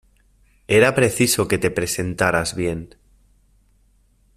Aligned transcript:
Era 0.67 0.95
preciso 0.95 1.47
que 1.47 1.59
te 1.59 1.69
presentaras 1.69 2.55
bien. 2.55 2.95